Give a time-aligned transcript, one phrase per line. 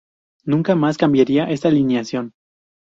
[0.45, 2.33] Nunca más cambiaría esta alineación.